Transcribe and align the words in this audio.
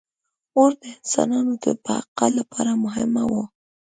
•اور 0.57 0.71
د 0.81 0.83
انسانانو 0.97 1.53
د 1.63 1.65
بقا 1.85 2.27
لپاره 2.37 2.71
مهم 2.85 3.11
و. 3.31 3.33